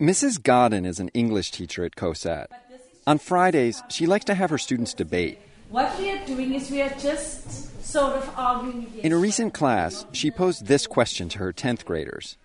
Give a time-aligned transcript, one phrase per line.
[0.00, 0.42] Mrs.
[0.42, 2.48] Godden is an English teacher at COSAT.
[3.06, 5.38] On Fridays, she likes to have her students debate.
[5.70, 10.04] What we are doing is we are just sort of arguing In a recent class,
[10.12, 12.36] she posed this question to her 10th graders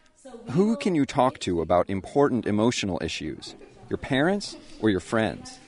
[0.51, 3.55] Who can you talk to about important emotional issues?
[3.89, 5.59] Your parents or your friends?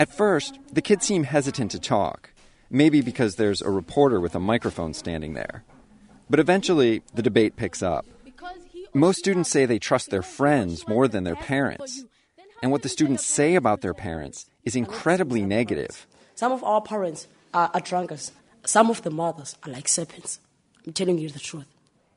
[0.00, 2.30] At first, the kids seem hesitant to talk,
[2.70, 5.62] maybe because there's a reporter with a microphone standing there.
[6.28, 8.04] But eventually, the debate picks up.
[8.92, 12.04] Most students say they trust their friends more than their parents.
[12.60, 16.06] And what the students say about their parents is incredibly negative.
[16.34, 18.32] Some of our parents are, are drunkards.
[18.64, 20.40] Some of the mothers are like serpents.
[20.84, 21.66] I'm telling you the truth.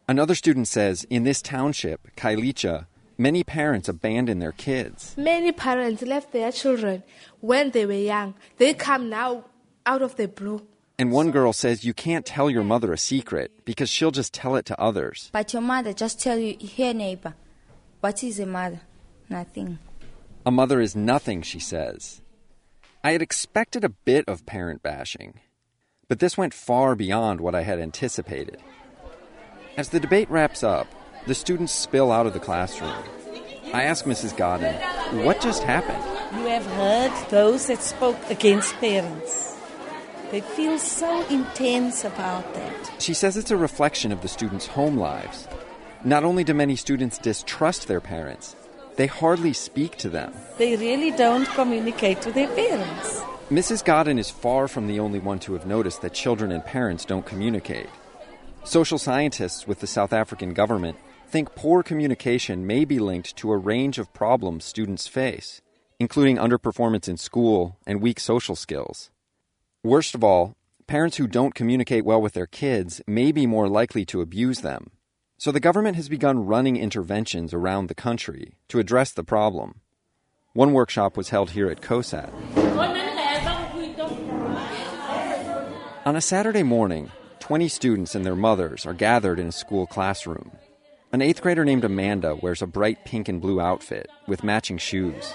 [0.08, 2.88] Another student says in this township, Khayelitsha,
[3.20, 5.14] many parents abandon their kids.
[5.16, 7.04] Many parents left their children
[7.40, 8.34] when they were young.
[8.58, 9.46] They come now
[9.86, 10.66] out of the blue.
[11.00, 14.56] And one girl says you can't tell your mother a secret because she'll just tell
[14.56, 15.30] it to others.
[15.34, 17.34] But your mother just tell you, here neighbor,
[18.00, 18.82] what is a mother?
[19.30, 19.80] Nothing.
[20.46, 22.22] A mother is nothing, she says.
[23.04, 25.40] I had expected a bit of parent bashing,
[26.08, 28.62] but this went far beyond what I had anticipated.
[29.76, 30.88] As the debate wraps up,
[31.26, 32.94] the students spill out of the classroom.
[33.74, 34.38] I ask Mrs.
[34.38, 34.76] Godden,
[35.26, 36.04] what just happened?
[36.40, 39.43] You have heard those that spoke against parents.
[40.34, 42.92] They feel so intense about that.
[42.98, 45.48] She says it's a reflection of the students' home lives.
[46.04, 48.56] Not only do many students distrust their parents,
[48.96, 50.34] they hardly speak to them.
[50.58, 53.22] They really don't communicate to their parents.
[53.52, 53.86] Mrs.
[53.86, 57.28] Godden is far from the only one to have noticed that children and parents don't
[57.28, 57.90] communicate.
[58.64, 60.98] Social scientists with the South African government
[61.28, 65.62] think poor communication may be linked to a range of problems students face,
[66.00, 69.12] including underperformance in school and weak social skills.
[69.86, 70.56] Worst of all,
[70.88, 74.92] parents who don't communicate well with their kids may be more likely to abuse them.
[75.38, 79.82] So the government has begun running interventions around the country to address the problem.
[80.54, 82.32] One workshop was held here at COSAT.
[86.06, 90.52] On a Saturday morning, 20 students and their mothers are gathered in a school classroom.
[91.12, 95.34] An eighth grader named Amanda wears a bright pink and blue outfit with matching shoes.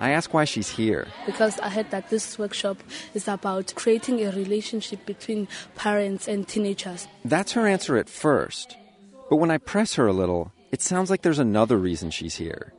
[0.00, 1.08] I ask why she's here.
[1.24, 2.78] Because I heard that this workshop
[3.14, 7.08] is about creating a relationship between parents and teenagers.
[7.24, 8.76] That's her answer at first.
[9.30, 12.72] But when I press her a little, it sounds like there's another reason she's here.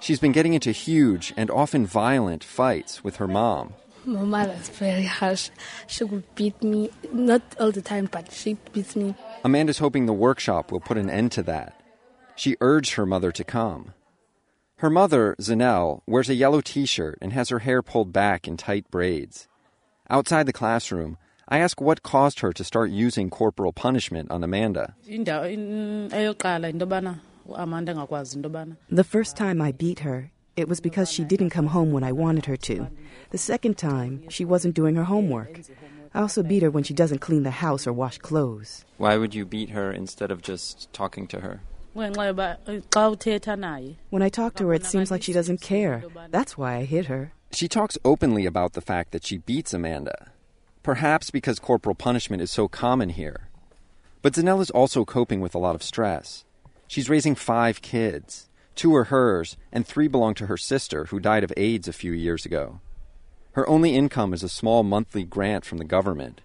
[0.00, 3.74] She's been getting into huge and often violent fights with her mom.
[4.06, 5.50] My is very harsh.
[5.86, 9.14] She would beat me, not all the time, but she beats me.
[9.44, 11.80] Amanda's hoping the workshop will put an end to that.
[12.36, 13.94] She urged her mother to come.
[14.84, 18.58] Her mother, Zanelle, wears a yellow t shirt and has her hair pulled back in
[18.58, 19.48] tight braids.
[20.10, 21.16] Outside the classroom,
[21.48, 24.94] I ask what caused her to start using corporal punishment on Amanda.
[28.90, 32.12] The first time I beat her, it was because she didn't come home when I
[32.12, 32.86] wanted her to.
[33.30, 35.62] The second time, she wasn't doing her homework.
[36.12, 38.84] I also beat her when she doesn't clean the house or wash clothes.
[38.98, 41.62] Why would you beat her instead of just talking to her?
[44.10, 46.02] When I talk to her, it seems like she doesn't care.
[46.28, 47.32] That's why I hit her.
[47.52, 50.32] She talks openly about the fact that she beats Amanda.
[50.82, 53.48] Perhaps because corporal punishment is so common here.
[54.22, 56.44] But Zanelle is also coping with a lot of stress.
[56.88, 58.48] She's raising five kids.
[58.74, 62.10] Two are hers, and three belong to her sister, who died of AIDS a few
[62.10, 62.80] years ago.
[63.52, 66.40] Her only income is a small monthly grant from the government.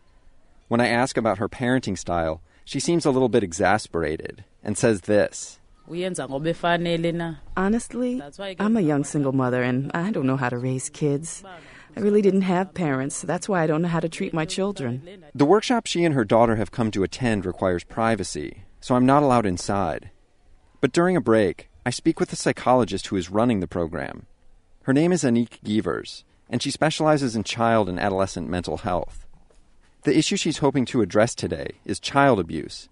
[0.67, 5.01] When I ask about her parenting style, she seems a little bit exasperated and says
[5.01, 5.59] this.
[7.57, 8.21] Honestly,
[8.59, 11.43] I'm a young single mother and I don't know how to raise kids.
[11.97, 13.17] I really didn't have parents.
[13.17, 15.25] so That's why I don't know how to treat my children.
[15.33, 19.23] The workshop she and her daughter have come to attend requires privacy, so I'm not
[19.23, 20.11] allowed inside.
[20.81, 24.27] But during a break, I speak with the psychologist who is running the program.
[24.83, 29.25] Her name is Anik Gevers, and she specializes in child and adolescent mental health.
[30.03, 32.89] The issue she's hoping to address today is child abuse.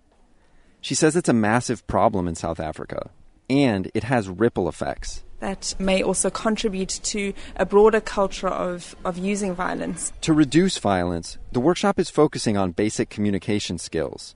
[0.81, 3.09] She says it's a massive problem in South Africa,
[3.49, 5.23] and it has ripple effects.
[5.39, 10.11] That may also contribute to a broader culture of, of using violence.
[10.21, 14.35] To reduce violence, the workshop is focusing on basic communication skills.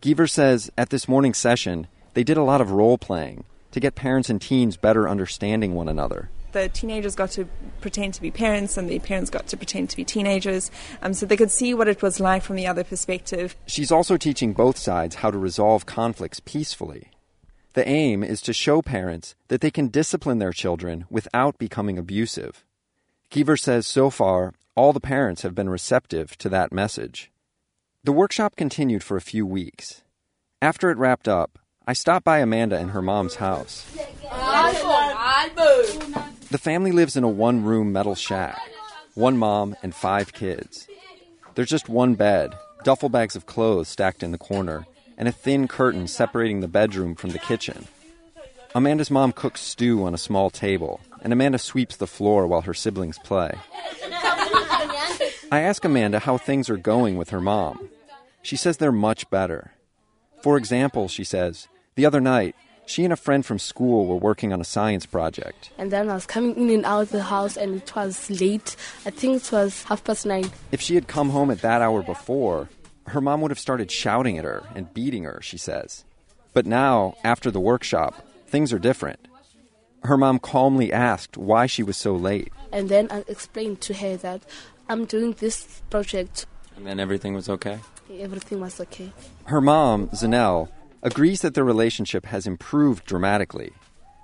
[0.00, 3.94] Gevers says at this morning's session, they did a lot of role playing to get
[3.94, 7.48] parents and teens better understanding one another the teenagers got to
[7.80, 10.70] pretend to be parents and the parents got to pretend to be teenagers
[11.02, 13.56] um, so they could see what it was like from the other perspective.
[13.66, 17.10] She's also teaching both sides how to resolve conflicts peacefully.
[17.74, 22.64] The aim is to show parents that they can discipline their children without becoming abusive.
[23.30, 27.30] Gevers says so far, all the parents have been receptive to that message.
[28.02, 30.02] The workshop continued for a few weeks.
[30.60, 33.84] After it wrapped up, I stopped by Amanda and her mom's house.
[36.50, 38.58] The family lives in a one room metal shack
[39.14, 40.88] one mom and five kids.
[41.54, 42.54] There's just one bed,
[42.84, 44.86] duffel bags of clothes stacked in the corner,
[45.18, 47.86] and a thin curtain separating the bedroom from the kitchen.
[48.74, 52.74] Amanda's mom cooks stew on a small table, and Amanda sweeps the floor while her
[52.74, 53.52] siblings play.
[55.52, 57.90] I ask Amanda how things are going with her mom.
[58.42, 59.72] She says they're much better.
[60.42, 62.54] For example, she says, the other night,
[62.86, 65.70] she and a friend from school were working on a science project.
[65.78, 68.74] And then I was coming in and out of the house, and it was late.
[69.06, 70.50] I think it was half past nine.
[70.72, 72.68] If she had come home at that hour before,
[73.06, 76.04] her mom would have started shouting at her and beating her, she says.
[76.52, 79.28] But now, after the workshop, things are different.
[80.02, 82.52] Her mom calmly asked why she was so late.
[82.72, 84.42] And then I explained to her that
[84.88, 86.46] I'm doing this project.
[86.80, 87.78] And then everything was okay?
[88.18, 89.12] Everything was okay.
[89.44, 90.70] Her mom, Zanelle,
[91.02, 93.72] agrees that their relationship has improved dramatically.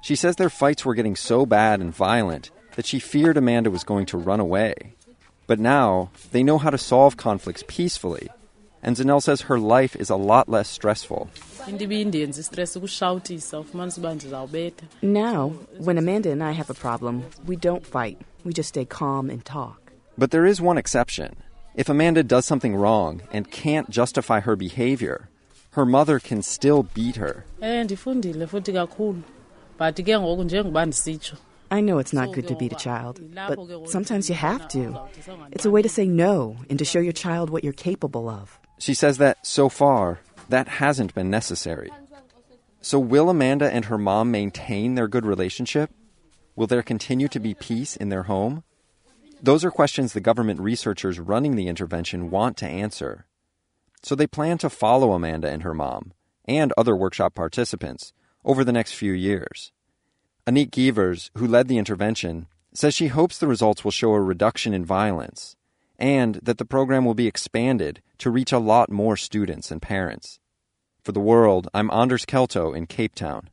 [0.00, 3.84] She says their fights were getting so bad and violent that she feared Amanda was
[3.84, 4.94] going to run away.
[5.46, 8.30] But now they know how to solve conflicts peacefully.
[8.82, 11.28] And Zanelle says her life is a lot less stressful.
[15.02, 18.18] Now, when Amanda and I have a problem, we don't fight.
[18.44, 19.92] We just stay calm and talk.
[20.16, 21.36] But there is one exception.
[21.76, 25.28] If Amanda does something wrong and can't justify her behavior,
[25.73, 27.44] her mother can still beat her.
[31.70, 35.00] I know it's not good to beat a child, but sometimes you have to.
[35.52, 38.58] It's a way to say no and to show your child what you're capable of.
[38.78, 41.90] She says that, so far, that hasn't been necessary.
[42.81, 45.90] So, will Amanda and her mom maintain their good relationship?
[46.55, 48.62] Will there continue to be peace in their home?
[49.42, 53.26] Those are questions the government researchers running the intervention want to answer.
[54.02, 56.12] So they plan to follow Amanda and her mom,
[56.46, 58.12] and other workshop participants,
[58.44, 59.72] over the next few years.
[60.46, 64.72] Anik Gevers, who led the intervention, says she hopes the results will show a reduction
[64.72, 65.56] in violence
[65.98, 70.38] and that the program will be expanded to reach a lot more students and parents.
[71.02, 73.50] For the world, I'm Anders Kelto in Cape Town.